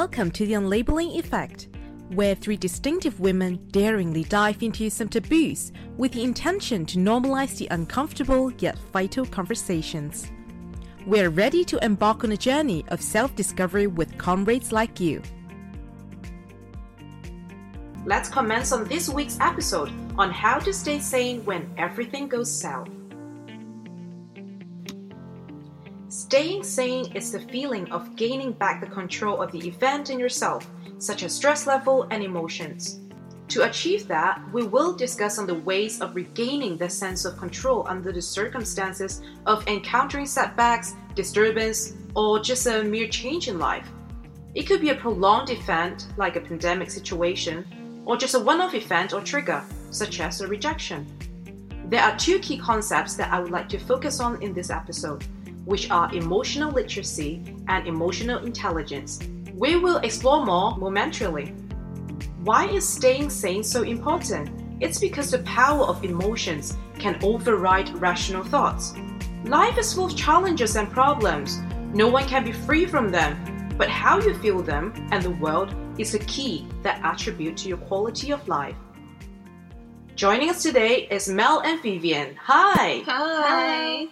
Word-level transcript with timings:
Welcome 0.00 0.30
to 0.30 0.46
the 0.46 0.52
Unlabeling 0.52 1.18
Effect, 1.18 1.66
where 2.10 2.36
three 2.36 2.56
distinctive 2.56 3.18
women 3.18 3.58
daringly 3.72 4.22
dive 4.22 4.62
into 4.62 4.88
some 4.90 5.08
taboos 5.08 5.72
with 5.96 6.12
the 6.12 6.22
intention 6.22 6.86
to 6.86 6.98
normalize 6.98 7.58
the 7.58 7.66
uncomfortable 7.72 8.52
yet 8.58 8.78
vital 8.92 9.26
conversations. 9.26 10.30
We're 11.04 11.30
ready 11.30 11.64
to 11.64 11.84
embark 11.84 12.22
on 12.22 12.30
a 12.30 12.36
journey 12.36 12.84
of 12.90 13.02
self 13.02 13.34
discovery 13.34 13.88
with 13.88 14.16
comrades 14.18 14.70
like 14.70 15.00
you. 15.00 15.20
Let's 18.06 18.28
commence 18.28 18.70
on 18.70 18.84
this 18.84 19.08
week's 19.08 19.36
episode 19.40 19.90
on 20.16 20.30
how 20.30 20.60
to 20.60 20.72
stay 20.72 21.00
sane 21.00 21.44
when 21.44 21.68
everything 21.76 22.28
goes 22.28 22.48
south. 22.48 22.88
Staying 26.28 26.62
sane 26.62 27.10
is 27.14 27.32
the 27.32 27.40
feeling 27.40 27.90
of 27.90 28.14
gaining 28.14 28.52
back 28.52 28.82
the 28.82 28.86
control 28.86 29.40
of 29.40 29.50
the 29.50 29.66
event 29.66 30.10
in 30.10 30.18
yourself, 30.18 30.70
such 30.98 31.22
as 31.22 31.34
stress 31.34 31.66
level 31.66 32.06
and 32.10 32.22
emotions. 32.22 33.00
To 33.48 33.62
achieve 33.62 34.06
that, 34.08 34.42
we 34.52 34.62
will 34.62 34.92
discuss 34.94 35.38
on 35.38 35.46
the 35.46 35.54
ways 35.54 36.02
of 36.02 36.14
regaining 36.14 36.76
the 36.76 36.90
sense 36.90 37.24
of 37.24 37.38
control 37.38 37.86
under 37.88 38.12
the 38.12 38.20
circumstances 38.20 39.22
of 39.46 39.66
encountering 39.68 40.26
setbacks, 40.26 40.96
disturbance, 41.14 41.94
or 42.14 42.40
just 42.40 42.66
a 42.66 42.84
mere 42.84 43.08
change 43.08 43.48
in 43.48 43.58
life. 43.58 43.88
It 44.54 44.64
could 44.64 44.82
be 44.82 44.90
a 44.90 44.96
prolonged 44.96 45.48
event, 45.48 46.08
like 46.18 46.36
a 46.36 46.42
pandemic 46.42 46.90
situation, 46.90 47.64
or 48.04 48.18
just 48.18 48.34
a 48.34 48.38
one 48.38 48.60
off 48.60 48.74
event 48.74 49.14
or 49.14 49.22
trigger, 49.22 49.64
such 49.90 50.20
as 50.20 50.42
a 50.42 50.46
rejection. 50.46 51.06
There 51.86 52.02
are 52.02 52.18
two 52.18 52.38
key 52.40 52.58
concepts 52.58 53.14
that 53.14 53.32
I 53.32 53.40
would 53.40 53.50
like 53.50 53.70
to 53.70 53.78
focus 53.78 54.20
on 54.20 54.42
in 54.42 54.52
this 54.52 54.68
episode 54.68 55.24
which 55.68 55.90
are 55.90 56.12
emotional 56.14 56.72
literacy 56.72 57.42
and 57.68 57.86
emotional 57.86 58.38
intelligence. 58.38 59.20
We 59.52 59.76
will 59.76 59.98
explore 59.98 60.42
more 60.42 60.74
momentarily. 60.78 61.54
Why 62.42 62.68
is 62.68 62.88
staying 62.88 63.28
sane 63.28 63.62
so 63.62 63.82
important? 63.82 64.48
It's 64.80 64.98
because 64.98 65.30
the 65.30 65.40
power 65.40 65.84
of 65.84 66.02
emotions 66.04 66.74
can 66.98 67.22
override 67.22 67.90
rational 68.00 68.44
thoughts. 68.44 68.94
Life 69.44 69.76
is 69.76 69.92
full 69.92 70.06
of 70.06 70.16
challenges 70.16 70.74
and 70.76 70.90
problems. 70.90 71.58
No 71.92 72.08
one 72.08 72.26
can 72.26 72.44
be 72.44 72.52
free 72.52 72.86
from 72.86 73.10
them, 73.10 73.36
but 73.76 73.90
how 73.90 74.18
you 74.20 74.32
feel 74.38 74.62
them 74.62 74.94
and 75.12 75.22
the 75.22 75.32
world 75.32 75.74
is 75.98 76.14
a 76.14 76.20
key 76.20 76.66
that 76.82 76.98
attribute 77.04 77.58
to 77.58 77.68
your 77.68 77.78
quality 77.78 78.30
of 78.32 78.48
life. 78.48 78.76
Joining 80.16 80.48
us 80.48 80.62
today 80.62 81.06
is 81.10 81.28
Mel 81.28 81.60
and 81.60 81.82
Vivian. 81.82 82.36
Hi. 82.36 83.02
Hi. 83.04 84.08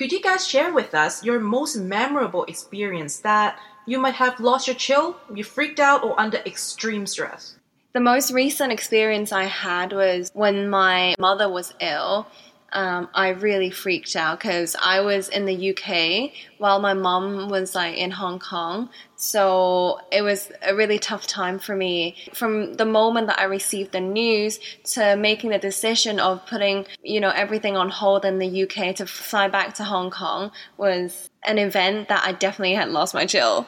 Could 0.00 0.12
you 0.12 0.22
guys 0.22 0.48
share 0.48 0.72
with 0.72 0.94
us 0.94 1.22
your 1.22 1.38
most 1.38 1.76
memorable 1.76 2.44
experience 2.44 3.18
that 3.18 3.58
you 3.84 3.98
might 3.98 4.14
have 4.14 4.40
lost 4.40 4.66
your 4.66 4.74
chill, 4.74 5.18
you 5.34 5.44
freaked 5.44 5.78
out, 5.78 6.02
or 6.02 6.18
under 6.18 6.38
extreme 6.46 7.06
stress? 7.06 7.56
The 7.92 8.00
most 8.00 8.32
recent 8.32 8.72
experience 8.72 9.30
I 9.30 9.44
had 9.44 9.92
was 9.92 10.30
when 10.32 10.70
my 10.70 11.16
mother 11.18 11.50
was 11.50 11.74
ill 11.82 12.26
um, 12.72 13.08
I 13.14 13.30
really 13.30 13.70
freaked 13.70 14.14
out 14.16 14.38
because 14.38 14.76
I 14.80 15.00
was 15.00 15.28
in 15.28 15.44
the 15.44 15.70
UK 15.70 16.32
while 16.58 16.80
my 16.80 16.94
mom 16.94 17.48
was 17.48 17.74
like 17.74 17.96
in 17.96 18.10
Hong 18.10 18.38
Kong. 18.38 18.90
So 19.16 20.00
it 20.12 20.22
was 20.22 20.50
a 20.62 20.74
really 20.74 20.98
tough 20.98 21.26
time 21.26 21.58
for 21.58 21.74
me. 21.74 22.16
From 22.32 22.74
the 22.74 22.84
moment 22.84 23.26
that 23.26 23.38
I 23.38 23.44
received 23.44 23.92
the 23.92 24.00
news 24.00 24.60
to 24.94 25.16
making 25.16 25.50
the 25.50 25.58
decision 25.58 26.20
of 26.20 26.46
putting, 26.46 26.86
you 27.02 27.20
know, 27.20 27.30
everything 27.30 27.76
on 27.76 27.90
hold 27.90 28.24
in 28.24 28.38
the 28.38 28.62
UK 28.62 28.94
to 28.96 29.06
fly 29.06 29.48
back 29.48 29.74
to 29.74 29.84
Hong 29.84 30.10
Kong 30.10 30.52
was 30.76 31.28
an 31.44 31.58
event 31.58 32.08
that 32.08 32.24
I 32.24 32.32
definitely 32.32 32.74
had 32.74 32.88
lost 32.88 33.14
my 33.14 33.26
chill. 33.26 33.66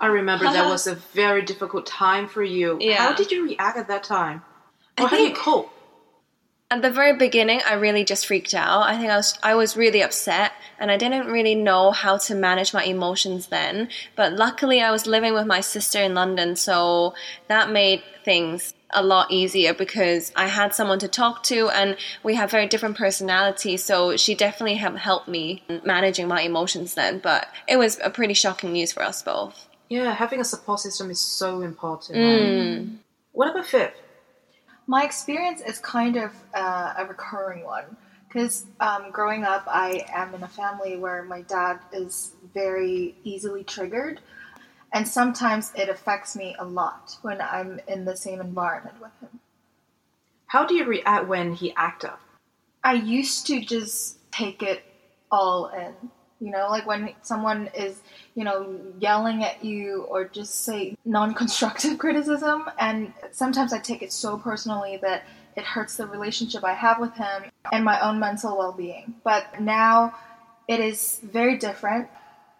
I 0.00 0.06
remember 0.06 0.46
that 0.46 0.68
was 0.68 0.86
a 0.88 0.94
very 0.94 1.42
difficult 1.42 1.86
time 1.86 2.26
for 2.26 2.42
you. 2.42 2.78
Yeah. 2.80 2.96
How 2.96 3.14
did 3.14 3.30
you 3.30 3.44
react 3.44 3.78
at 3.78 3.88
that 3.88 4.02
time? 4.02 4.42
Or 4.98 5.04
I 5.04 5.08
how 5.08 5.16
think, 5.16 5.28
did 5.28 5.36
you 5.36 5.42
cope? 5.42 5.70
At 6.72 6.80
the 6.80 6.90
very 6.90 7.14
beginning 7.14 7.60
i 7.66 7.74
really 7.74 8.02
just 8.02 8.26
freaked 8.26 8.54
out. 8.54 8.82
I 8.84 8.96
think 8.96 9.10
i 9.10 9.16
was 9.16 9.38
i 9.42 9.54
was 9.54 9.76
really 9.76 10.02
upset 10.02 10.52
and 10.78 10.90
i 10.90 10.96
didn't 10.96 11.26
really 11.26 11.54
know 11.54 11.90
how 11.90 12.16
to 12.26 12.34
manage 12.34 12.72
my 12.72 12.84
emotions 12.84 13.48
then. 13.48 13.90
But 14.16 14.32
luckily 14.32 14.80
i 14.80 14.90
was 14.90 15.06
living 15.06 15.34
with 15.34 15.46
my 15.46 15.60
sister 15.60 16.00
in 16.00 16.14
london 16.14 16.56
so 16.56 17.14
that 17.48 17.70
made 17.70 18.02
things 18.24 18.72
a 18.94 19.02
lot 19.02 19.30
easier 19.30 19.74
because 19.74 20.32
i 20.34 20.46
had 20.46 20.74
someone 20.74 20.98
to 20.98 21.08
talk 21.08 21.42
to 21.42 21.68
and 21.70 21.96
we 22.22 22.34
have 22.34 22.50
very 22.50 22.66
different 22.66 22.96
personalities 22.96 23.84
so 23.84 24.16
she 24.16 24.34
definitely 24.34 24.76
helped 24.76 25.28
me 25.28 25.62
managing 25.84 26.26
my 26.26 26.40
emotions 26.40 26.94
then. 26.94 27.18
But 27.18 27.48
it 27.68 27.76
was 27.76 28.00
a 28.02 28.08
pretty 28.08 28.34
shocking 28.34 28.72
news 28.72 28.92
for 28.92 29.02
us 29.02 29.22
both. 29.22 29.68
Yeah 29.90 30.14
having 30.14 30.40
a 30.40 30.44
support 30.44 30.80
system 30.80 31.10
is 31.10 31.20
so 31.20 31.60
important 31.60 32.18
mm. 32.18 32.96
what 33.32 33.50
about 33.50 33.66
Viv 33.66 33.92
my 34.86 35.04
experience 35.04 35.60
is 35.60 35.78
kind 35.78 36.16
of 36.16 36.32
uh, 36.54 36.94
a 36.98 37.06
recurring 37.06 37.64
one 37.64 37.96
because 38.28 38.64
um, 38.80 39.10
growing 39.10 39.44
up, 39.44 39.64
I 39.66 40.06
am 40.08 40.34
in 40.34 40.42
a 40.42 40.48
family 40.48 40.96
where 40.96 41.22
my 41.22 41.42
dad 41.42 41.80
is 41.92 42.32
very 42.54 43.14
easily 43.24 43.62
triggered, 43.62 44.20
and 44.92 45.06
sometimes 45.06 45.70
it 45.74 45.90
affects 45.90 46.34
me 46.34 46.56
a 46.58 46.64
lot 46.64 47.18
when 47.20 47.42
I'm 47.42 47.78
in 47.86 48.06
the 48.06 48.16
same 48.16 48.40
environment 48.40 49.00
with 49.00 49.12
him. 49.20 49.38
How 50.46 50.66
do 50.66 50.74
you 50.74 50.84
react 50.86 51.28
when 51.28 51.52
he 51.52 51.74
acts 51.76 52.06
up? 52.06 52.20
I 52.82 52.94
used 52.94 53.46
to 53.48 53.60
just 53.60 54.18
take 54.32 54.62
it 54.62 54.82
all 55.30 55.68
in 55.68 56.10
you 56.42 56.50
know, 56.50 56.66
like 56.68 56.86
when 56.88 57.14
someone 57.22 57.70
is, 57.72 58.02
you 58.34 58.42
know, 58.42 58.76
yelling 58.98 59.44
at 59.44 59.64
you 59.64 60.02
or 60.10 60.24
just 60.24 60.64
say 60.64 60.96
non 61.04 61.34
constructive 61.34 61.98
criticism. 62.04 62.68
And 62.80 63.12
sometimes 63.30 63.72
I 63.72 63.78
take 63.78 64.02
it 64.02 64.12
so 64.12 64.36
personally 64.36 64.98
that 65.02 65.22
it 65.56 65.62
hurts 65.62 65.96
the 65.96 66.06
relationship 66.06 66.64
I 66.64 66.72
have 66.72 66.98
with 66.98 67.14
him 67.14 67.44
and 67.72 67.84
my 67.84 68.00
own 68.00 68.18
mental 68.18 68.58
well 68.58 68.72
being. 68.72 69.14
But 69.22 69.60
now 69.60 70.16
it 70.66 70.80
is 70.80 71.20
very 71.22 71.56
different. 71.58 72.08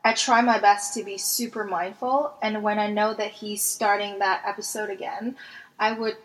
I 0.04 0.12
try 0.12 0.42
my 0.42 0.60
best 0.60 0.94
to 0.94 1.02
be 1.02 1.18
super 1.18 1.64
mindful. 1.64 2.34
And 2.40 2.62
when 2.62 2.78
I 2.78 2.88
know 2.88 3.14
that 3.14 3.32
he's 3.32 3.64
starting 3.64 4.20
that 4.20 4.42
episode 4.46 4.90
again, 4.90 5.34
I 5.80 5.90
would 5.90 6.16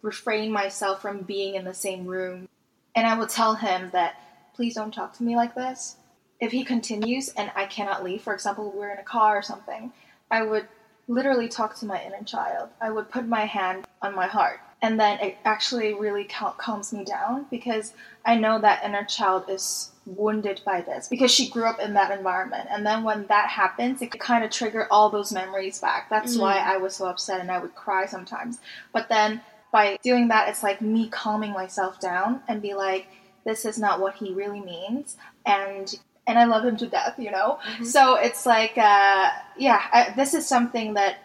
refrain 0.00 0.50
myself 0.50 1.02
from 1.02 1.20
being 1.20 1.54
in 1.54 1.66
the 1.66 1.74
same 1.74 2.06
room. 2.06 2.48
And 2.94 3.06
I 3.06 3.18
will 3.18 3.26
tell 3.26 3.56
him 3.56 3.90
that, 3.92 4.14
please 4.54 4.74
don't 4.74 4.92
talk 4.92 5.12
to 5.18 5.22
me 5.22 5.36
like 5.36 5.54
this 5.54 5.96
if 6.40 6.52
he 6.52 6.64
continues 6.64 7.28
and 7.30 7.50
I 7.54 7.66
cannot 7.66 8.04
leave, 8.04 8.22
for 8.22 8.34
example, 8.34 8.72
we're 8.74 8.90
in 8.90 8.98
a 8.98 9.04
car 9.04 9.36
or 9.36 9.42
something, 9.42 9.92
I 10.30 10.42
would 10.42 10.68
literally 11.08 11.48
talk 11.48 11.74
to 11.76 11.86
my 11.86 12.02
inner 12.04 12.22
child. 12.22 12.68
I 12.80 12.90
would 12.90 13.10
put 13.10 13.26
my 13.26 13.46
hand 13.46 13.86
on 14.02 14.14
my 14.14 14.26
heart. 14.26 14.60
And 14.80 15.00
then 15.00 15.18
it 15.20 15.38
actually 15.44 15.94
really 15.94 16.24
cal- 16.24 16.52
calms 16.52 16.92
me 16.92 17.04
down 17.04 17.46
because 17.50 17.94
I 18.24 18.36
know 18.36 18.60
that 18.60 18.84
inner 18.84 19.04
child 19.04 19.44
is 19.48 19.90
wounded 20.06 20.60
by 20.64 20.82
this 20.82 21.08
because 21.08 21.32
she 21.32 21.50
grew 21.50 21.64
up 21.64 21.80
in 21.80 21.94
that 21.94 22.16
environment. 22.16 22.68
And 22.70 22.86
then 22.86 23.02
when 23.02 23.26
that 23.26 23.48
happens, 23.48 24.00
it 24.02 24.18
kind 24.20 24.44
of 24.44 24.50
trigger 24.50 24.86
all 24.90 25.10
those 25.10 25.32
memories 25.32 25.80
back. 25.80 26.08
That's 26.08 26.36
mm 26.36 26.40
why 26.40 26.58
I 26.58 26.76
was 26.76 26.94
so 26.94 27.06
upset 27.06 27.40
and 27.40 27.50
I 27.50 27.58
would 27.58 27.74
cry 27.74 28.06
sometimes. 28.06 28.60
But 28.92 29.08
then 29.08 29.40
by 29.72 29.98
doing 30.04 30.28
that, 30.28 30.48
it's 30.48 30.62
like 30.62 30.80
me 30.80 31.08
calming 31.08 31.52
myself 31.52 31.98
down 31.98 32.42
and 32.46 32.62
be 32.62 32.74
like, 32.74 33.08
this 33.44 33.64
is 33.64 33.78
not 33.78 34.00
what 34.00 34.14
he 34.14 34.32
really 34.32 34.60
means. 34.60 35.16
And 35.44 35.98
and 36.28 36.38
I 36.38 36.44
love 36.44 36.64
him 36.64 36.76
to 36.76 36.86
death, 36.86 37.14
you 37.18 37.30
know? 37.30 37.58
Mm-hmm. 37.64 37.84
So 37.84 38.16
it's 38.16 38.44
like, 38.46 38.76
uh, 38.76 39.30
yeah, 39.56 39.80
I, 39.92 40.12
this 40.14 40.34
is 40.34 40.46
something 40.46 40.94
that 40.94 41.16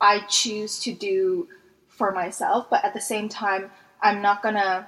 I 0.00 0.20
choose 0.20 0.78
to 0.84 0.94
do 0.94 1.48
for 1.88 2.12
myself, 2.12 2.70
but 2.70 2.84
at 2.84 2.94
the 2.94 3.00
same 3.00 3.28
time, 3.28 3.70
I'm 4.00 4.22
not 4.22 4.42
gonna, 4.42 4.86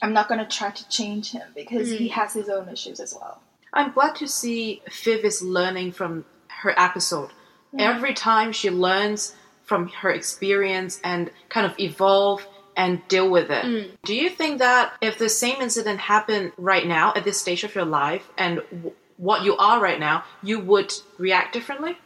I'm 0.00 0.12
not 0.12 0.28
gonna 0.28 0.46
try 0.46 0.70
to 0.70 0.88
change 0.88 1.32
him 1.32 1.48
because 1.56 1.88
mm. 1.88 1.98
he 1.98 2.08
has 2.08 2.32
his 2.32 2.48
own 2.48 2.68
issues 2.68 3.00
as 3.00 3.12
well. 3.12 3.42
I'm 3.72 3.90
glad 3.92 4.14
to 4.16 4.28
see 4.28 4.80
Viv 5.02 5.24
is 5.24 5.42
learning 5.42 5.92
from 5.92 6.24
her 6.62 6.72
episode. 6.78 7.30
Yeah. 7.72 7.90
Every 7.90 8.14
time 8.14 8.52
she 8.52 8.70
learns 8.70 9.34
from 9.64 9.88
her 9.88 10.10
experience 10.10 11.00
and 11.02 11.30
kind 11.48 11.66
of 11.66 11.78
evolve 11.80 12.46
and 12.78 13.06
deal 13.08 13.28
with 13.28 13.50
it. 13.50 13.64
Mm. 13.64 13.90
Do 14.04 14.14
you 14.14 14.30
think 14.30 14.60
that 14.60 14.94
if 15.02 15.18
the 15.18 15.28
same 15.28 15.60
incident 15.60 15.98
happened 15.98 16.52
right 16.56 16.86
now 16.86 17.12
at 17.16 17.24
this 17.24 17.38
stage 17.38 17.64
of 17.64 17.74
your 17.74 17.84
life 17.84 18.26
and 18.38 18.62
w- 18.70 18.92
what 19.16 19.44
you 19.44 19.56
are 19.56 19.80
right 19.80 19.98
now, 19.98 20.24
you 20.44 20.60
would 20.60 20.94
react 21.18 21.52
differently? 21.52 21.98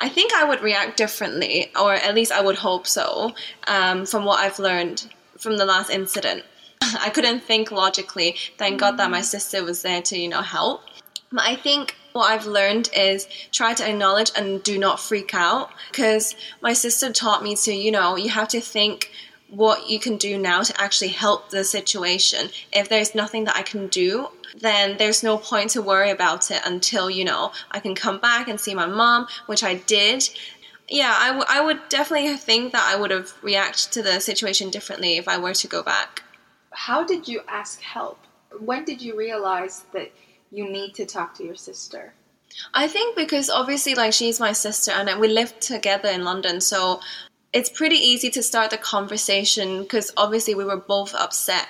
I 0.00 0.08
think 0.08 0.34
I 0.34 0.42
would 0.42 0.62
react 0.62 0.96
differently, 0.96 1.70
or 1.80 1.94
at 1.94 2.14
least 2.16 2.32
I 2.32 2.42
would 2.42 2.56
hope 2.56 2.88
so, 2.88 3.34
um, 3.68 4.04
from 4.04 4.24
what 4.24 4.40
I've 4.40 4.58
learned 4.58 5.08
from 5.38 5.58
the 5.58 5.64
last 5.64 5.90
incident. 5.90 6.44
I 6.82 7.08
couldn't 7.10 7.44
think 7.44 7.70
logically. 7.70 8.36
Thank 8.58 8.80
God 8.80 8.96
that 8.96 9.10
my 9.12 9.20
sister 9.20 9.62
was 9.62 9.82
there 9.82 10.02
to, 10.02 10.18
you 10.18 10.28
know, 10.28 10.42
help. 10.42 10.82
But 11.30 11.44
I 11.44 11.54
think 11.54 11.94
what 12.14 12.32
I've 12.32 12.46
learned 12.46 12.90
is 12.96 13.28
try 13.52 13.74
to 13.74 13.88
acknowledge 13.88 14.32
and 14.36 14.60
do 14.62 14.76
not 14.76 14.98
freak 14.98 15.34
out 15.34 15.70
because 15.90 16.34
my 16.60 16.72
sister 16.72 17.12
taught 17.12 17.44
me 17.44 17.54
to, 17.56 17.72
you 17.72 17.92
know, 17.92 18.16
you 18.16 18.30
have 18.30 18.48
to 18.48 18.60
think 18.60 19.12
what 19.56 19.88
you 19.88 19.98
can 19.98 20.16
do 20.16 20.36
now 20.38 20.62
to 20.62 20.80
actually 20.80 21.08
help 21.08 21.50
the 21.50 21.64
situation. 21.64 22.50
If 22.72 22.88
there's 22.88 23.14
nothing 23.14 23.44
that 23.44 23.56
I 23.56 23.62
can 23.62 23.86
do, 23.88 24.28
then 24.58 24.96
there's 24.98 25.22
no 25.22 25.38
point 25.38 25.70
to 25.70 25.82
worry 25.82 26.10
about 26.10 26.50
it 26.50 26.60
until, 26.64 27.08
you 27.10 27.24
know, 27.24 27.52
I 27.70 27.80
can 27.80 27.94
come 27.94 28.18
back 28.18 28.48
and 28.48 28.60
see 28.60 28.74
my 28.74 28.86
mom, 28.86 29.26
which 29.46 29.62
I 29.64 29.74
did. 29.74 30.28
yeah, 30.88 31.16
I, 31.18 31.28
w- 31.28 31.46
I 31.48 31.60
would 31.60 31.88
definitely 31.88 32.36
think 32.36 32.72
that 32.72 32.84
I 32.84 32.96
would 32.96 33.10
have 33.10 33.32
reacted 33.42 33.92
to 33.92 34.02
the 34.02 34.20
situation 34.20 34.70
differently 34.70 35.16
if 35.16 35.26
I 35.26 35.38
were 35.38 35.54
to 35.54 35.66
go 35.66 35.82
back. 35.82 36.22
How 36.72 37.04
did 37.04 37.26
you 37.26 37.40
ask 37.48 37.80
help? 37.80 38.18
When 38.60 38.84
did 38.84 39.02
you 39.02 39.16
realize 39.16 39.84
that 39.92 40.12
you 40.50 40.70
need 40.70 40.94
to 40.94 41.06
talk 41.06 41.34
to 41.36 41.44
your 41.44 41.56
sister? 41.56 42.14
I 42.72 42.86
think 42.88 43.16
because 43.16 43.50
obviously, 43.50 43.94
like, 43.94 44.12
she's 44.12 44.38
my 44.38 44.52
sister 44.52 44.92
and 44.92 45.20
we 45.20 45.28
live 45.28 45.58
together 45.60 46.08
in 46.08 46.24
London, 46.24 46.60
so 46.60 47.00
it's 47.56 47.70
pretty 47.70 47.96
easy 47.96 48.28
to 48.28 48.42
start 48.42 48.70
the 48.70 48.76
conversation 48.76 49.80
because 49.80 50.12
obviously 50.18 50.54
we 50.54 50.62
were 50.62 50.76
both 50.76 51.14
upset. 51.14 51.66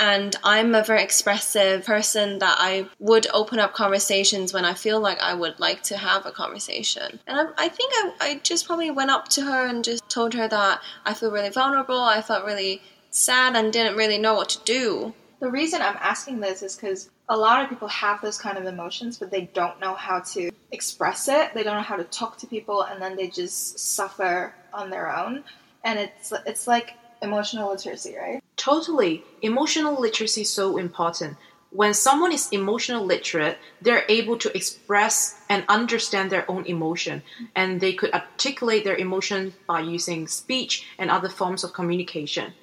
And 0.00 0.34
I'm 0.42 0.74
a 0.74 0.82
very 0.82 1.02
expressive 1.02 1.84
person 1.84 2.38
that 2.38 2.56
I 2.58 2.86
would 2.98 3.26
open 3.34 3.58
up 3.58 3.74
conversations 3.74 4.54
when 4.54 4.64
I 4.64 4.72
feel 4.72 5.00
like 5.00 5.20
I 5.20 5.34
would 5.34 5.60
like 5.60 5.82
to 5.82 5.98
have 5.98 6.24
a 6.24 6.30
conversation. 6.30 7.20
And 7.26 7.38
I, 7.40 7.64
I 7.66 7.68
think 7.68 7.92
I, 7.94 8.12
I 8.20 8.40
just 8.42 8.66
probably 8.66 8.90
went 8.90 9.10
up 9.10 9.28
to 9.30 9.42
her 9.42 9.66
and 9.66 9.84
just 9.84 10.08
told 10.08 10.32
her 10.32 10.48
that 10.48 10.80
I 11.04 11.12
feel 11.12 11.30
really 11.30 11.50
vulnerable, 11.50 12.00
I 12.00 12.22
felt 12.22 12.46
really 12.46 12.80
sad, 13.10 13.54
and 13.54 13.70
didn't 13.70 13.96
really 13.96 14.18
know 14.18 14.34
what 14.34 14.48
to 14.50 14.64
do. 14.64 15.12
The 15.40 15.50
reason 15.50 15.82
I'm 15.82 15.98
asking 16.00 16.40
this 16.40 16.62
is 16.62 16.76
because 16.76 17.10
a 17.28 17.36
lot 17.36 17.62
of 17.62 17.68
people 17.68 17.88
have 17.88 18.20
those 18.22 18.38
kind 18.38 18.56
of 18.56 18.64
emotions, 18.64 19.18
but 19.18 19.30
they 19.30 19.50
don't 19.52 19.78
know 19.80 19.94
how 19.94 20.20
to 20.20 20.50
express 20.72 21.28
it. 21.28 21.52
They 21.54 21.62
don't 21.62 21.76
know 21.76 21.82
how 21.82 21.96
to 21.96 22.04
talk 22.04 22.38
to 22.38 22.46
people, 22.46 22.82
and 22.82 23.02
then 23.02 23.16
they 23.16 23.28
just 23.28 23.78
suffer 23.78 24.54
on 24.72 24.90
their 24.90 25.14
own. 25.14 25.44
And 25.84 25.98
it's 25.98 26.32
it's 26.46 26.66
like 26.66 26.94
emotional 27.22 27.70
literacy, 27.70 28.16
right? 28.16 28.42
Totally. 28.56 29.24
Emotional 29.42 30.00
literacy 30.00 30.42
is 30.42 30.50
so 30.50 30.78
important. 30.78 31.36
When 31.70 31.92
someone 31.92 32.32
is 32.32 32.48
emotional 32.50 33.04
literate, 33.04 33.58
they're 33.82 34.06
able 34.08 34.38
to 34.38 34.56
express 34.56 35.38
and 35.50 35.64
understand 35.68 36.30
their 36.30 36.50
own 36.50 36.64
emotion, 36.64 37.22
and 37.54 37.78
they 37.78 37.92
could 37.92 38.12
articulate 38.12 38.84
their 38.84 38.96
emotion 38.96 39.52
by 39.66 39.80
using 39.80 40.28
speech 40.28 40.86
and 40.98 41.10
other 41.10 41.28
forms 41.28 41.64
of 41.64 41.74
communication. 41.74 42.54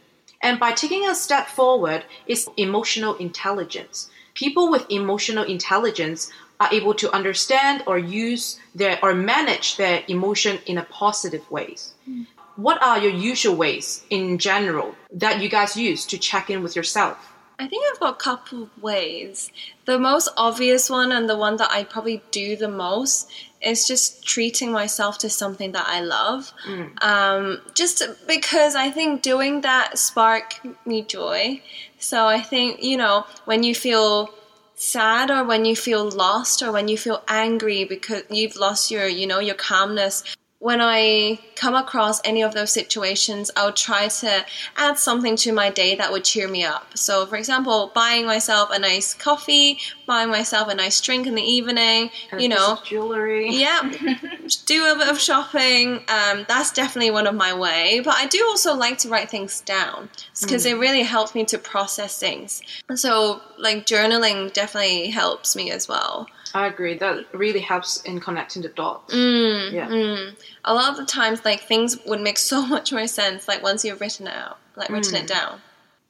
And 0.42 0.60
by 0.60 0.72
taking 0.72 1.08
a 1.08 1.14
step 1.14 1.48
forward 1.48 2.04
is 2.26 2.50
emotional 2.58 3.16
intelligence 3.16 4.10
people 4.36 4.70
with 4.70 4.86
emotional 4.92 5.44
intelligence 5.44 6.32
are 6.60 6.70
able 6.72 6.94
to 6.94 7.12
understand 7.12 7.84
or 7.88 7.98
use 7.98 8.60
their 8.76 9.00
or 9.04 9.14
manage 9.14 9.78
their 9.78 10.04
emotion 10.08 10.60
in 10.68 10.78
a 10.78 10.84
positive 10.84 11.50
ways. 11.50 11.94
Mm. 12.08 12.28
What 12.56 12.82
are 12.82 13.00
your 13.00 13.12
usual 13.12 13.56
ways 13.56 14.06
in 14.10 14.38
general 14.38 14.96
that 15.12 15.42
you 15.42 15.50
guys 15.50 15.76
use 15.76 16.06
to 16.06 16.18
check 16.18 16.50
in 16.50 16.64
with 16.64 16.76
yourself? 16.76 17.18
I 17.58 17.68
think 17.68 17.84
I've 17.90 18.00
got 18.00 18.14
a 18.14 18.18
couple 18.18 18.64
of 18.64 18.84
ways. 18.84 19.52
The 19.86 19.98
most 19.98 20.30
obvious 20.38 20.90
one 20.90 21.12
and 21.12 21.30
the 21.30 21.38
one 21.38 21.58
that 21.58 21.72
I 21.72 21.84
probably 21.84 22.22
do 22.32 22.56
the 22.56 22.68
most 22.68 23.30
is 23.66 23.88
just 23.88 24.26
treating 24.26 24.72
myself 24.72 25.18
to 25.20 25.30
something 25.30 25.72
that 25.72 25.86
I 25.88 26.02
love. 26.02 26.54
Mm. 26.68 27.04
Um, 27.04 27.62
just 27.74 28.04
because 28.28 28.76
I 28.76 28.92
think 28.92 29.22
doing 29.22 29.62
that 29.62 29.98
spark 29.98 30.60
me 30.86 31.02
joy. 31.02 31.62
So 32.00 32.28
I 32.28 32.42
think, 32.42 32.84
you 32.84 32.98
know, 32.98 33.26
when 33.46 33.64
you 33.64 33.74
feel 33.74 34.30
sad 34.76 35.32
or 35.32 35.44
when 35.44 35.66
you 35.66 35.76
feel 35.76 36.10
lost 36.10 36.62
or 36.62 36.72
when 36.72 36.88
you 36.88 36.98
feel 36.98 37.24
angry 37.28 37.86
because 37.86 38.24
you've 38.30 38.56
lost 38.56 38.92
your, 38.92 39.08
you 39.08 39.26
know, 39.26 39.40
your 39.40 39.56
calmness, 39.56 40.24
when 40.66 40.82
I 40.82 41.38
come 41.56 41.76
across 41.76 42.20
any 42.26 42.42
of 42.42 42.56
those 42.56 42.72
situations, 42.72 43.52
I 43.56 43.66
would 43.66 43.76
try 43.76 44.08
to 44.08 44.44
add 44.76 44.98
something 44.98 45.36
to 45.36 45.52
my 45.52 45.70
day 45.70 45.94
that 45.94 46.12
would 46.12 46.24
cheer 46.24 46.48
me 46.48 46.64
up. 46.64 46.98
So, 46.98 47.28
for 47.28 47.36
example, 47.36 47.92
buying 47.94 48.26
myself 48.26 48.72
a 48.72 48.80
nice 48.80 49.14
coffee, 49.14 49.78
buying 50.08 50.30
myself 50.30 50.68
a 50.68 50.74
nice 50.74 51.00
drink 51.02 51.28
in 51.28 51.36
the 51.36 51.44
evening, 51.44 52.10
and 52.32 52.42
you 52.42 52.50
know, 52.50 52.80
jewelry. 52.84 53.52
Yeah, 53.52 53.84
do 54.66 54.92
a 54.92 54.96
bit 54.98 55.08
of 55.08 55.20
shopping. 55.20 56.04
Um, 56.08 56.46
that's 56.48 56.72
definitely 56.72 57.12
one 57.12 57.28
of 57.28 57.36
my 57.36 57.54
way. 57.54 58.02
But 58.04 58.16
I 58.16 58.26
do 58.26 58.44
also 58.48 58.74
like 58.74 58.98
to 59.00 59.10
write 59.10 59.30
things 59.30 59.62
down 59.62 60.10
because 60.42 60.66
mm. 60.66 60.72
it 60.72 60.76
really 60.78 61.04
helps 61.04 61.36
me 61.36 61.46
to 61.46 61.60
process 61.60 62.18
things. 62.18 62.64
So, 62.96 63.40
like 63.60 63.86
journaling 63.86 64.52
definitely 64.52 65.12
helps 65.12 65.56
me 65.56 65.70
as 65.70 65.88
well. 65.88 66.28
I 66.56 66.68
agree. 66.68 66.98
That 66.98 67.26
really 67.34 67.60
helps 67.60 68.02
in 68.04 68.22
connecting 68.22 68.62
the 68.62 68.70
dots. 68.70 69.14
Mm, 69.14 69.74
yeah. 69.74 69.90
Mm. 69.90 70.36
A 70.64 70.74
lot 70.74 70.90
of 70.90 70.96
the 70.96 71.06
times, 71.06 71.44
like 71.44 71.60
things 71.60 71.98
would 72.06 72.22
make 72.22 72.38
so 72.54 72.66
much 72.66 72.94
more 72.94 73.08
sense, 73.08 73.48
like 73.48 73.62
once 73.62 73.84
you've 73.84 74.00
written 74.00 74.28
it 74.28 74.34
out, 74.34 74.58
like 74.78 74.90
written 74.90 75.16
it 75.16 75.26
mm. 75.26 75.28
down. 75.28 75.60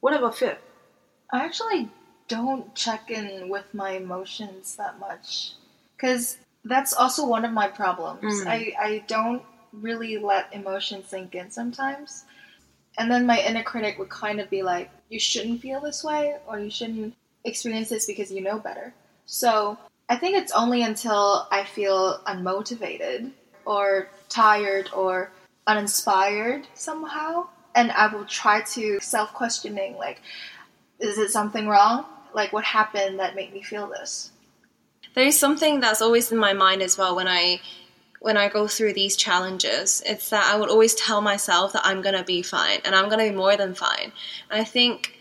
What 0.00 0.14
about 0.14 0.38
Viv? 0.38 0.56
I 1.32 1.44
actually 1.44 1.90
don't 2.28 2.72
check 2.76 3.10
in 3.10 3.48
with 3.48 3.66
my 3.74 3.90
emotions 3.90 4.76
that 4.76 5.00
much, 5.00 5.54
because 5.96 6.38
that's 6.64 6.94
also 6.94 7.26
one 7.26 7.44
of 7.44 7.50
my 7.50 7.66
problems. 7.66 8.44
Mm. 8.44 8.46
I 8.46 8.72
I 8.78 9.04
don't 9.08 9.42
really 9.72 10.16
let 10.16 10.54
emotions 10.54 11.08
sink 11.08 11.34
in 11.34 11.50
sometimes. 11.50 12.24
And 12.98 13.10
then 13.10 13.26
my 13.26 13.40
inner 13.40 13.64
critic 13.64 13.98
would 13.98 14.10
kind 14.10 14.40
of 14.40 14.48
be 14.48 14.62
like, 14.62 14.90
you 15.08 15.18
shouldn't 15.18 15.60
feel 15.60 15.80
this 15.80 16.04
way, 16.04 16.36
or 16.46 16.60
you 16.60 16.70
shouldn't 16.70 17.14
experience 17.44 17.88
this 17.88 18.06
because 18.06 18.30
you 18.30 18.42
know 18.42 18.60
better. 18.60 18.94
So 19.26 19.76
I 20.08 20.16
think 20.16 20.36
it's 20.36 20.52
only 20.52 20.82
until 20.82 21.48
I 21.50 21.64
feel 21.64 22.20
unmotivated 22.26 23.32
or 23.64 24.08
tired 24.28 24.90
or 24.94 25.32
uninspired 25.66 26.66
somehow, 26.74 27.48
and 27.74 27.90
I 27.90 28.14
will 28.14 28.24
try 28.24 28.62
to 28.62 29.00
self 29.00 29.34
questioning 29.34 29.96
like, 29.96 30.20
is 31.00 31.18
it 31.18 31.30
something 31.30 31.66
wrong? 31.66 32.06
Like, 32.32 32.52
what 32.52 32.64
happened 32.64 33.18
that 33.18 33.34
made 33.34 33.52
me 33.52 33.62
feel 33.62 33.88
this? 33.88 34.30
There 35.14 35.26
is 35.26 35.38
something 35.38 35.80
that's 35.80 36.02
always 36.02 36.30
in 36.30 36.38
my 36.38 36.52
mind 36.52 36.82
as 36.82 36.96
well 36.96 37.16
when 37.16 37.26
I 37.26 37.60
when 38.20 38.36
I 38.36 38.48
go 38.48 38.66
through 38.68 38.94
these 38.94 39.16
challenges. 39.16 40.02
It's 40.06 40.30
that 40.30 40.52
I 40.52 40.58
would 40.58 40.70
always 40.70 40.94
tell 40.94 41.20
myself 41.20 41.72
that 41.72 41.84
I'm 41.84 42.02
gonna 42.02 42.24
be 42.24 42.42
fine 42.42 42.80
and 42.84 42.94
I'm 42.94 43.08
gonna 43.08 43.28
be 43.28 43.34
more 43.34 43.56
than 43.56 43.74
fine. 43.74 44.12
And 44.50 44.60
I 44.60 44.64
think 44.64 45.15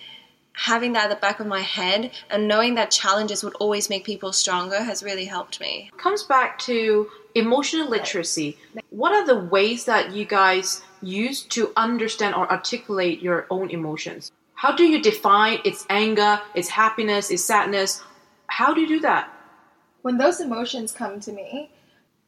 having 0.56 0.94
that 0.94 1.06
at 1.06 1.10
the 1.10 1.22
back 1.22 1.40
of 1.40 1.48
my 1.48 1.62
head 1.62 2.12
and 2.30 2.48
knowing 2.48 2.76
that 2.76 2.90
challenges 2.92 3.44
would 3.44 3.56
always 3.56 3.90
make 3.90 4.06
people 4.06 4.32
stronger 4.32 4.82
has 4.82 5.04
really 5.04 5.26
helped 5.26 5.60
me. 5.60 5.92
Comes 5.98 6.24
back 6.24 6.58
to 6.60 7.10
emotional 7.36 7.90
literacy. 7.90 8.58
What 8.90 9.14
are 9.14 9.26
the 9.26 9.40
ways 9.50 9.86
that 9.86 10.14
you 10.14 10.26
guys 10.26 10.82
use 11.02 11.44
to 11.44 11.72
understand 11.76 12.36
or 12.36 12.50
articulate 12.50 13.22
your 13.22 13.46
own 13.50 13.70
emotions? 13.70 14.32
How 14.54 14.74
do 14.74 14.84
you 14.84 15.02
define 15.02 15.60
its 15.66 15.86
anger, 15.90 16.42
its 16.56 16.70
happiness, 16.70 17.30
its 17.30 17.44
sadness? 17.44 18.02
How 18.48 18.74
do 18.74 18.80
you 18.80 18.88
do 18.88 19.00
that? 19.02 19.30
When 20.02 20.18
those 20.18 20.40
emotions 20.40 20.94
come 20.94 21.20
to 21.20 21.34
me, 21.34 21.70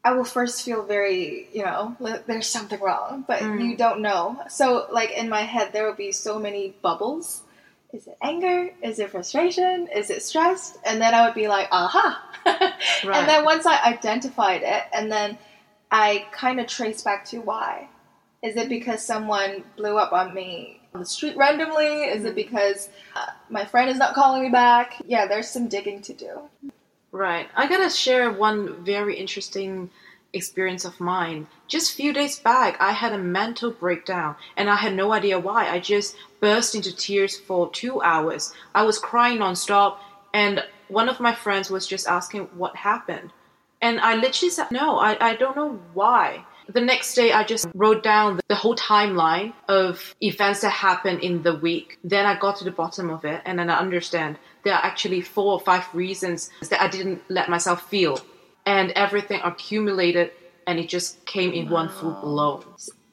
I 0.04 0.12
will 0.12 0.26
first 0.26 0.64
feel 0.64 0.84
very, 0.84 1.48
you 1.54 1.64
know, 1.64 1.96
there's 2.28 2.48
something 2.48 2.80
wrong, 2.80 3.24
but 3.28 3.40
mm. 3.40 3.70
you 3.70 3.78
don't 3.78 4.02
know. 4.02 4.42
So, 4.50 4.88
like 4.92 5.12
in 5.12 5.30
my 5.30 5.42
head, 5.42 5.74
there 5.74 5.86
will 5.86 5.96
be 5.96 6.12
so 6.12 6.40
many 6.40 6.76
bubbles 6.82 7.44
is 7.94 8.08
it 8.08 8.18
anger? 8.22 8.70
Is 8.82 9.00
it 9.00 9.12
frustration? 9.12 9.88
Is 9.94 10.10
it 10.10 10.22
stress? 10.22 10.78
And 10.86 11.02
then 11.02 11.14
I 11.14 11.26
would 11.26 11.36
be 11.36 11.48
like, 11.48 11.68
aha. 11.72 12.24
right. 12.46 12.74
And 13.04 13.28
then 13.28 13.46
once 13.46 13.66
I 13.66 13.82
identified 13.84 14.62
it, 14.64 14.84
and 14.94 15.12
then 15.12 15.38
I 15.92 16.28
kind 16.32 16.60
of 16.60 16.68
trace 16.68 17.02
back 17.02 17.26
to 17.26 17.40
why. 17.40 17.88
Is 18.44 18.56
it 18.56 18.70
because 18.70 19.04
someone 19.04 19.64
blew 19.78 19.98
up 19.98 20.14
on 20.14 20.34
me 20.34 20.82
on 20.94 21.00
the 21.00 21.06
street 21.06 21.38
randomly? 21.38 22.04
Is 22.04 22.24
it 22.24 22.28
mm-hmm. 22.28 22.36
because 22.36 22.90
uh, 23.16 23.28
my 23.50 23.66
friend 23.66 23.90
is 23.90 23.98
not 23.98 24.14
calling 24.14 24.44
me 24.44 24.50
back? 24.50 25.02
Yeah, 25.06 25.28
there's 25.28 25.50
some 25.50 25.68
digging 25.68 26.02
to 26.04 26.14
do. 26.14 26.40
Right. 27.12 27.48
I 27.56 27.68
gotta 27.68 27.90
share 27.90 28.32
one 28.32 28.84
very 28.84 29.16
interesting 29.16 29.90
experience 30.34 30.86
of 30.86 31.00
mine. 31.00 31.48
Just 31.68 31.92
a 31.92 31.96
few 31.96 32.14
days 32.14 32.40
back, 32.40 32.78
I 32.80 32.92
had 32.92 33.14
a 33.14 33.18
mental 33.18 33.72
breakdown 33.72 34.36
and 34.56 34.70
I 34.70 34.76
had 34.76 34.96
no 34.96 35.14
idea 35.14 35.40
why. 35.40 35.70
I 35.70 35.80
just 35.80 36.16
burst 36.40 36.76
into 36.76 36.96
tears 36.96 37.38
for 37.38 37.70
two 37.72 38.02
hours. 38.02 38.54
I 38.76 38.84
was 38.84 39.00
crying 39.00 39.40
nonstop, 39.40 39.98
and 40.34 40.64
one 40.88 41.10
of 41.10 41.20
my 41.20 41.34
friends 41.34 41.70
was 41.70 41.88
just 41.88 42.08
asking 42.08 42.44
what 42.56 42.76
happened. 42.76 43.32
And 43.82 44.00
I 44.00 44.16
literally 44.16 44.50
said, 44.50 44.72
No, 44.72 44.98
I, 44.98 45.18
I 45.20 45.36
don't 45.36 45.56
know 45.56 45.80
why. 45.94 46.46
The 46.70 46.82
next 46.82 47.14
day, 47.14 47.32
I 47.32 47.44
just 47.46 47.66
wrote 47.74 48.04
down 48.04 48.42
the 48.50 48.56
whole 48.56 48.76
timeline 48.76 49.54
of 49.70 50.14
events 50.22 50.62
that 50.62 50.72
happened 50.72 51.22
in 51.22 51.42
the 51.42 51.56
week. 51.56 51.98
Then 52.04 52.26
I 52.26 52.38
got 52.38 52.58
to 52.58 52.66
the 52.66 52.72
bottom 52.72 53.10
of 53.10 53.24
it, 53.24 53.42
and 53.46 53.58
then 53.58 53.70
I 53.70 53.78
understand 53.78 54.38
there 54.64 54.74
are 54.74 54.84
actually 54.84 55.22
four 55.22 55.54
or 55.54 55.62
five 55.62 55.86
reasons 55.94 56.50
that 56.70 56.82
I 56.82 56.90
didn't 56.90 57.22
let 57.30 57.50
myself 57.50 57.90
feel 57.90 58.20
and 58.68 58.92
everything 58.92 59.40
accumulated 59.46 60.32
and 60.68 60.78
it 60.78 60.90
just 60.90 61.26
came 61.26 61.54
in 61.54 61.70
wow. 61.70 61.86
one 61.86 61.90
full 61.90 62.12
blow. 62.12 62.64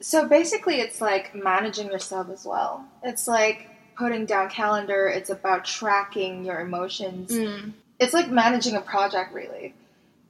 So 0.01 0.27
basically, 0.27 0.81
it's 0.81 0.99
like 0.99 1.33
managing 1.33 1.87
yourself 1.87 2.29
as 2.29 2.45
well. 2.45 2.85
It's 3.01 3.27
like 3.27 3.69
putting 3.97 4.25
down 4.25 4.49
calendar. 4.49 5.07
It's 5.07 5.29
about 5.29 5.63
tracking 5.63 6.43
your 6.43 6.59
emotions. 6.59 7.31
Mm. 7.31 7.71
It's 7.99 8.13
like 8.13 8.29
managing 8.29 8.75
a 8.75 8.81
project, 8.81 9.33
really. 9.33 9.73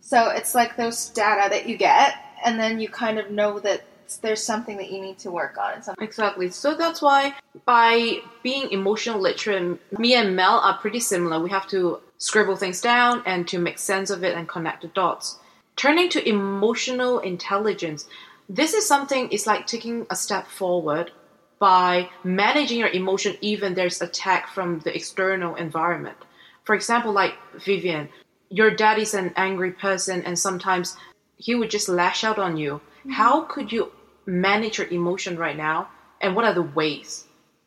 So 0.01 0.29
it's 0.29 0.53
like 0.53 0.77
those 0.77 1.10
data 1.10 1.50
that 1.50 1.67
you 1.67 1.75
get, 1.77 2.13
and 2.46 2.60
then 2.60 2.79
you 2.79 2.88
kind 2.88 3.17
of 3.17 3.32
know 3.32 3.60
that 3.62 3.84
there's 4.21 4.43
something 4.43 4.77
that 4.77 4.91
you 4.91 5.01
need 5.01 5.17
to 5.19 5.31
work 5.31 5.57
on. 5.57 5.81
Exactly. 6.00 6.50
So 6.50 6.75
that's 6.75 7.01
why 7.01 7.35
by 7.65 8.19
being 8.43 8.69
emotional 8.71 9.19
literate, 9.19 9.79
me 10.00 10.13
and 10.15 10.35
Mel 10.35 10.59
are 10.59 10.77
pretty 10.77 11.00
similar. 11.00 11.39
We 11.39 11.50
have 11.50 11.67
to 11.67 12.00
scribble 12.17 12.55
things 12.55 12.81
down 12.81 13.24
and 13.25 13.47
to 13.47 13.59
make 13.59 13.77
sense 13.79 14.09
of 14.09 14.24
it 14.24 14.35
and 14.38 14.47
connect 14.47 14.81
the 14.81 14.88
dots. 14.89 15.39
Turning 15.75 16.09
to 16.09 16.27
emotional 16.27 17.19
intelligence, 17.19 18.07
This 18.47 18.74
is 18.74 18.88
something, 18.88 19.29
it's 19.31 19.47
like 19.47 19.65
taking 19.65 20.05
a 20.09 20.15
step 20.15 20.47
forward 20.47 21.12
by 21.57 22.09
managing 22.24 22.77
your 22.79 22.89
emotion 22.89 23.35
even 23.41 23.74
there's 23.74 24.01
attack 24.01 24.50
from 24.50 24.79
the 24.79 24.95
external 24.95 25.55
environment. 25.55 26.17
For 26.63 26.75
example, 26.75 27.12
like 27.12 27.33
Vivian, 27.55 28.09
your 28.50 28.69
dad 28.71 29.00
is 29.00 29.13
an 29.13 29.33
angry 29.35 29.71
person 29.71 30.21
and 30.24 30.38
sometimes 30.38 30.95
he 31.38 31.56
would 31.56 31.70
just 31.70 31.89
lash 31.89 32.24
out 32.24 32.39
on 32.39 32.58
you. 32.58 32.82
Mm-hmm. 33.00 33.12
How 33.12 33.42
could 33.42 33.72
you 33.72 33.92
manage 34.25 34.77
your 34.77 34.88
emotion 34.88 35.38
right 35.38 35.58
now 35.58 35.89
and 36.22 36.36
what 36.36 36.46
are 36.46 36.54
the 36.54 36.62
ways? 36.62 37.25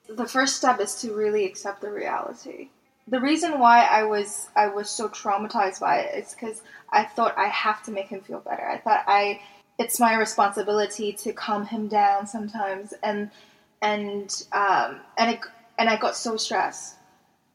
The 0.08 0.26
first 0.26 0.56
step 0.56 0.80
is 0.80 0.94
to 1.02 1.14
really 1.14 1.44
accept 1.44 1.80
the 1.80 1.90
reality. 1.90 2.70
The 3.06 3.20
reason 3.20 3.58
why 3.58 3.84
I 3.84 4.04
was 4.04 4.48
I 4.56 4.68
was 4.68 4.90
so 4.90 5.08
traumatized 5.08 5.80
by 5.80 6.00
it 6.00 6.24
is 6.24 6.34
because 6.34 6.62
I 6.90 7.04
thought 7.04 7.36
I 7.38 7.48
have 7.48 7.82
to 7.84 7.90
make 7.90 8.08
him 8.08 8.20
feel 8.20 8.40
better. 8.40 8.66
I 8.66 8.78
thought 8.78 9.04
I 9.06 9.40
it's 9.78 10.00
my 10.00 10.14
responsibility 10.16 11.12
to 11.12 11.32
calm 11.32 11.64
him 11.64 11.88
down 11.88 12.26
sometimes 12.26 12.92
and 13.02 13.30
and 13.80 14.44
um, 14.52 15.00
and 15.16 15.34
it, 15.34 15.40
and 15.78 15.88
I 15.88 15.96
got 15.96 16.16
so 16.16 16.36
stressed. 16.36 16.96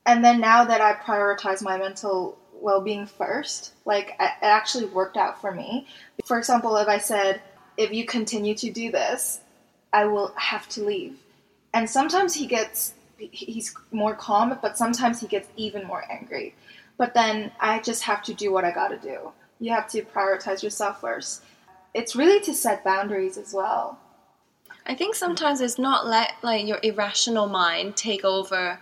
And 0.05 0.23
then 0.23 0.39
now 0.39 0.65
that 0.65 0.81
I 0.81 0.93
prioritize 0.93 1.61
my 1.61 1.77
mental 1.77 2.37
well-being 2.63 3.05
first, 3.05 3.73
like 3.85 4.15
it 4.19 4.31
actually 4.41 4.85
worked 4.85 5.17
out 5.17 5.39
for 5.41 5.51
me. 5.51 5.87
For 6.25 6.37
example, 6.37 6.75
if 6.77 6.87
I 6.87 6.97
said, 6.97 7.41
"If 7.77 7.91
you 7.91 8.05
continue 8.05 8.55
to 8.55 8.71
do 8.71 8.91
this, 8.91 9.41
I 9.91 10.05
will 10.05 10.33
have 10.35 10.67
to 10.69 10.83
leave," 10.83 11.19
and 11.73 11.89
sometimes 11.89 12.33
he 12.33 12.47
gets 12.47 12.93
he's 13.17 13.73
more 13.91 14.15
calm, 14.15 14.57
but 14.61 14.77
sometimes 14.77 15.19
he 15.19 15.27
gets 15.27 15.47
even 15.55 15.85
more 15.85 16.03
angry. 16.09 16.55
But 16.97 17.13
then 17.13 17.51
I 17.59 17.79
just 17.79 18.03
have 18.03 18.23
to 18.23 18.33
do 18.33 18.51
what 18.51 18.65
I 18.65 18.71
got 18.71 18.89
to 18.89 18.97
do. 18.97 19.31
You 19.59 19.71
have 19.71 19.89
to 19.91 20.01
prioritize 20.01 20.63
yourself 20.63 21.01
first. 21.01 21.43
It's 21.93 22.15
really 22.15 22.39
to 22.41 22.53
set 22.53 22.83
boundaries 22.83 23.37
as 23.37 23.53
well. 23.53 23.99
I 24.85 24.95
think 24.95 25.15
sometimes 25.15 25.61
it's 25.61 25.79
not 25.79 26.07
let 26.07 26.33
like 26.41 26.67
your 26.67 26.79
irrational 26.83 27.47
mind 27.47 27.95
take 27.95 28.25
over 28.25 28.79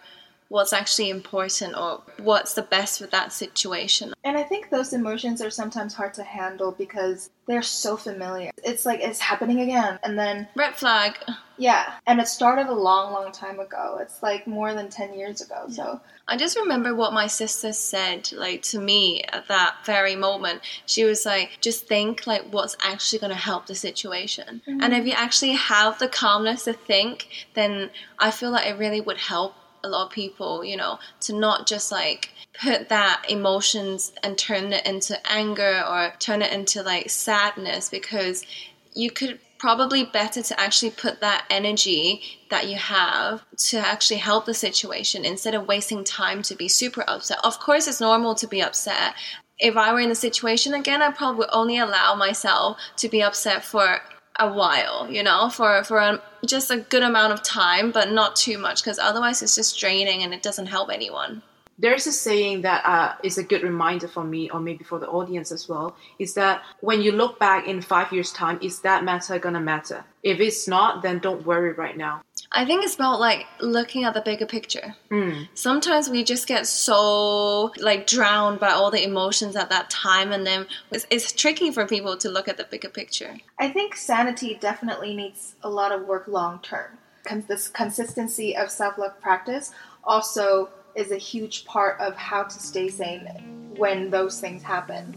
what's 0.51 0.73
actually 0.73 1.09
important 1.09 1.77
or 1.77 2.01
what's 2.17 2.55
the 2.55 2.61
best 2.61 2.99
for 2.99 3.07
that 3.07 3.31
situation. 3.31 4.13
And 4.25 4.37
I 4.37 4.43
think 4.43 4.69
those 4.69 4.91
emotions 4.91 5.41
are 5.41 5.49
sometimes 5.49 5.93
hard 5.93 6.13
to 6.15 6.23
handle 6.23 6.73
because 6.73 7.29
they're 7.47 7.61
so 7.61 7.95
familiar. 7.95 8.51
It's 8.61 8.85
like 8.85 8.99
it's 8.99 9.19
happening 9.19 9.61
again 9.61 9.97
and 10.03 10.19
then 10.19 10.49
red 10.57 10.75
flag. 10.75 11.17
Yeah, 11.57 11.93
and 12.05 12.19
it 12.19 12.27
started 12.27 12.67
a 12.67 12.73
long 12.73 13.13
long 13.13 13.31
time 13.31 13.61
ago. 13.61 13.99
It's 14.01 14.21
like 14.21 14.45
more 14.45 14.73
than 14.73 14.89
10 14.89 15.13
years 15.13 15.39
ago. 15.39 15.63
Yeah. 15.69 15.73
So 15.73 16.01
I 16.27 16.35
just 16.35 16.57
remember 16.57 16.93
what 16.95 17.13
my 17.13 17.27
sister 17.27 17.71
said 17.71 18.29
like 18.33 18.61
to 18.63 18.79
me 18.79 19.23
at 19.31 19.47
that 19.47 19.77
very 19.85 20.17
moment. 20.17 20.61
She 20.85 21.05
was 21.05 21.25
like 21.25 21.59
just 21.61 21.87
think 21.87 22.27
like 22.27 22.43
what's 22.51 22.75
actually 22.83 23.19
going 23.19 23.31
to 23.31 23.37
help 23.37 23.67
the 23.67 23.75
situation. 23.75 24.61
Mm-hmm. 24.67 24.81
And 24.81 24.93
if 24.93 25.05
you 25.05 25.13
actually 25.13 25.53
have 25.53 25.97
the 25.97 26.09
calmness 26.09 26.65
to 26.65 26.73
think, 26.73 27.29
then 27.53 27.89
I 28.19 28.31
feel 28.31 28.51
like 28.51 28.67
it 28.67 28.77
really 28.77 28.99
would 28.99 29.17
help 29.17 29.55
a 29.83 29.89
lot 29.89 30.07
of 30.07 30.11
people, 30.11 30.63
you 30.63 30.77
know, 30.77 30.99
to 31.21 31.33
not 31.33 31.67
just 31.67 31.91
like 31.91 32.29
put 32.61 32.89
that 32.89 33.25
emotions 33.29 34.11
and 34.23 34.37
turn 34.37 34.73
it 34.73 34.85
into 34.85 35.19
anger 35.29 35.83
or 35.87 36.13
turn 36.19 36.41
it 36.41 36.51
into 36.51 36.83
like 36.83 37.09
sadness 37.09 37.89
because 37.89 38.45
you 38.93 39.09
could 39.09 39.39
probably 39.57 40.03
better 40.03 40.41
to 40.41 40.59
actually 40.59 40.89
put 40.89 41.21
that 41.21 41.45
energy 41.51 42.21
that 42.49 42.67
you 42.67 42.75
have 42.75 43.43
to 43.55 43.77
actually 43.77 44.17
help 44.17 44.45
the 44.45 44.53
situation 44.53 45.23
instead 45.23 45.53
of 45.53 45.67
wasting 45.67 46.03
time 46.03 46.41
to 46.41 46.55
be 46.55 46.67
super 46.67 47.03
upset. 47.07 47.37
Of 47.43 47.59
course, 47.59 47.87
it's 47.87 48.01
normal 48.01 48.33
to 48.35 48.47
be 48.47 48.61
upset. 48.61 49.13
If 49.59 49.77
I 49.77 49.93
were 49.93 49.99
in 49.99 50.09
the 50.09 50.15
situation 50.15 50.73
again, 50.73 51.03
I 51.03 51.11
probably 51.11 51.39
would 51.39 51.49
only 51.53 51.77
allow 51.77 52.15
myself 52.15 52.79
to 52.97 53.07
be 53.07 53.21
upset 53.21 53.63
for 53.63 54.01
a 54.39 54.51
while, 54.51 55.09
you 55.11 55.23
know, 55.23 55.49
for 55.49 55.83
for 55.83 55.97
a, 55.97 56.21
just 56.45 56.71
a 56.71 56.77
good 56.77 57.03
amount 57.03 57.33
of 57.33 57.43
time, 57.43 57.91
but 57.91 58.11
not 58.11 58.35
too 58.35 58.57
much, 58.57 58.83
because 58.83 58.99
otherwise 58.99 59.41
it's 59.41 59.55
just 59.55 59.79
draining 59.79 60.23
and 60.23 60.33
it 60.33 60.41
doesn't 60.41 60.67
help 60.67 60.89
anyone. 60.89 61.41
There's 61.77 62.05
a 62.05 62.11
saying 62.11 62.61
that 62.61 62.85
uh, 62.85 63.15
is 63.23 63.39
a 63.39 63.43
good 63.43 63.63
reminder 63.63 64.07
for 64.07 64.23
me, 64.23 64.49
or 64.51 64.59
maybe 64.59 64.83
for 64.83 64.99
the 64.99 65.07
audience 65.07 65.51
as 65.51 65.67
well, 65.67 65.95
is 66.19 66.35
that 66.35 66.61
when 66.81 67.01
you 67.01 67.11
look 67.11 67.39
back 67.39 67.67
in 67.67 67.81
five 67.81 68.11
years' 68.13 68.31
time, 68.31 68.59
is 68.61 68.81
that 68.81 69.03
matter 69.03 69.39
gonna 69.39 69.59
matter? 69.59 70.03
If 70.21 70.39
it's 70.39 70.67
not, 70.67 71.01
then 71.01 71.19
don't 71.19 71.45
worry 71.45 71.73
right 71.73 71.97
now. 71.97 72.21
I 72.53 72.65
think 72.65 72.83
it's 72.83 72.95
about 72.95 73.21
like 73.21 73.47
looking 73.61 74.03
at 74.03 74.13
the 74.13 74.21
bigger 74.21 74.45
picture. 74.45 74.93
Mm. 75.09 75.47
Sometimes 75.53 76.09
we 76.09 76.23
just 76.23 76.47
get 76.47 76.67
so 76.67 77.71
like 77.77 78.07
drowned 78.07 78.59
by 78.59 78.71
all 78.71 78.91
the 78.91 79.03
emotions 79.03 79.55
at 79.55 79.69
that 79.69 79.89
time, 79.89 80.33
and 80.33 80.45
then 80.45 80.67
it's, 80.91 81.07
it's 81.09 81.31
tricky 81.31 81.71
for 81.71 81.87
people 81.87 82.17
to 82.17 82.29
look 82.29 82.49
at 82.49 82.57
the 82.57 82.65
bigger 82.65 82.89
picture. 82.89 83.37
I 83.57 83.69
think 83.69 83.95
sanity 83.95 84.57
definitely 84.59 85.15
needs 85.15 85.55
a 85.63 85.69
lot 85.69 85.93
of 85.93 86.05
work 86.07 86.27
long 86.27 86.59
term. 86.59 86.97
Con- 87.23 87.45
this 87.47 87.69
consistency 87.69 88.57
of 88.57 88.69
self 88.69 88.97
love 88.97 89.19
practice 89.21 89.71
also 90.03 90.69
is 90.95 91.11
a 91.11 91.17
huge 91.17 91.63
part 91.63 92.01
of 92.01 92.17
how 92.17 92.43
to 92.43 92.59
stay 92.59 92.89
sane 92.89 93.71
when 93.77 94.09
those 94.09 94.41
things 94.41 94.61
happen. 94.61 95.15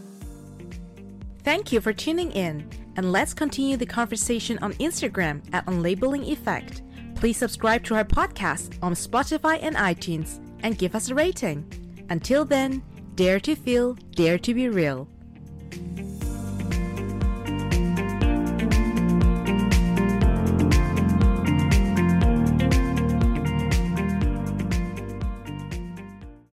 Thank 1.43 1.73
you 1.73 1.81
for 1.81 1.91
tuning 1.91 2.31
in, 2.31 2.69
and 2.95 3.11
let's 3.11 3.33
continue 3.33 3.75
the 3.75 3.85
conversation 3.85 4.57
on 4.61 4.73
Instagram 4.75 5.43
at 5.51 5.65
Unlabeling 5.65 6.31
Effect. 6.31 6.81
Please 7.15 7.37
subscribe 7.37 7.83
to 7.85 7.95
our 7.95 8.03
podcast 8.03 8.77
on 8.81 8.93
Spotify 8.93 9.59
and 9.61 9.75
iTunes 9.75 10.39
and 10.61 10.77
give 10.77 10.95
us 10.95 11.09
a 11.09 11.15
rating. 11.15 11.65
Until 12.09 12.45
then, 12.45 12.83
dare 13.15 13.39
to 13.39 13.55
feel, 13.55 13.93
dare 14.11 14.37
to 14.39 14.53
be 14.53 14.69
real. 14.69 15.07